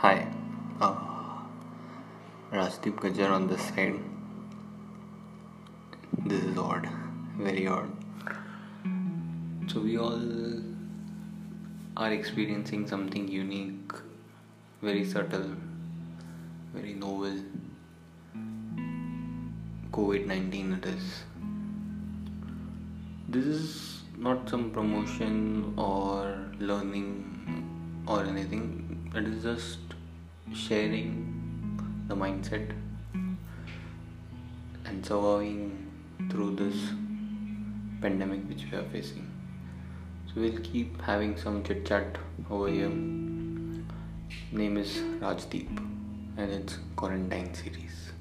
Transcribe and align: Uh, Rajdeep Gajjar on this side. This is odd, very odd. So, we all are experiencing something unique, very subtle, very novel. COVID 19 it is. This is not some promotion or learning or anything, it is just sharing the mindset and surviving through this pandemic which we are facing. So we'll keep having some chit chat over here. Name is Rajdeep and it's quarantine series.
Uh, 0.00 0.24
Rajdeep 2.52 3.00
Gajjar 3.02 3.30
on 3.32 3.48
this 3.48 3.60
side. 3.60 3.98
This 6.24 6.44
is 6.44 6.56
odd, 6.56 6.88
very 7.36 7.66
odd. 7.66 7.90
So, 9.66 9.80
we 9.80 9.98
all 9.98 10.62
are 11.96 12.12
experiencing 12.12 12.86
something 12.86 13.26
unique, 13.26 13.90
very 14.82 15.04
subtle, 15.04 15.50
very 16.72 16.94
novel. 16.94 17.42
COVID 19.90 20.26
19 20.26 20.74
it 20.74 20.86
is. 20.86 21.24
This 23.28 23.46
is 23.46 24.02
not 24.16 24.48
some 24.48 24.70
promotion 24.70 25.74
or 25.76 26.46
learning 26.60 28.04
or 28.06 28.24
anything, 28.24 28.87
it 29.14 29.26
is 29.26 29.42
just 29.42 29.78
sharing 30.52 32.04
the 32.08 32.14
mindset 32.14 32.70
and 34.84 35.04
surviving 35.04 35.86
through 36.30 36.54
this 36.56 36.76
pandemic 38.02 38.46
which 38.48 38.66
we 38.70 38.78
are 38.78 38.84
facing. 38.84 39.30
So 40.26 40.40
we'll 40.42 40.60
keep 40.60 41.00
having 41.00 41.36
some 41.38 41.62
chit 41.64 41.86
chat 41.86 42.18
over 42.50 42.68
here. 42.68 42.88
Name 42.88 44.76
is 44.76 44.98
Rajdeep 45.20 45.78
and 46.36 46.50
it's 46.52 46.78
quarantine 46.94 47.54
series. 47.54 48.12